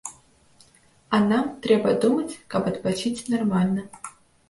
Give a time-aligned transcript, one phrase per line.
[1.17, 3.91] А нам трэба думаць, каб адпачыць нармальна.